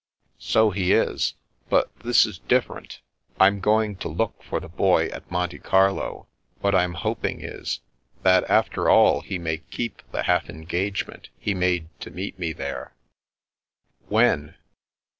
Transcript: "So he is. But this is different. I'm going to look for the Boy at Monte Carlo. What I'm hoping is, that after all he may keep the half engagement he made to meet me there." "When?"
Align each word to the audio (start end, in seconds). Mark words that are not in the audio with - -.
"So 0.53 0.71
he 0.71 0.93
is. 0.93 1.35
But 1.69 1.95
this 1.99 2.25
is 2.25 2.39
different. 2.39 3.01
I'm 3.39 3.59
going 3.59 3.95
to 3.97 4.07
look 4.09 4.41
for 4.41 4.59
the 4.59 4.67
Boy 4.67 5.09
at 5.09 5.29
Monte 5.29 5.59
Carlo. 5.59 6.25
What 6.59 6.73
I'm 6.73 6.95
hoping 6.95 7.41
is, 7.43 7.81
that 8.23 8.49
after 8.49 8.89
all 8.89 9.21
he 9.21 9.37
may 9.37 9.59
keep 9.59 10.01
the 10.11 10.23
half 10.23 10.49
engagement 10.49 11.29
he 11.37 11.53
made 11.53 11.87
to 11.99 12.09
meet 12.09 12.39
me 12.39 12.51
there." 12.51 12.95
"When?" 14.07 14.55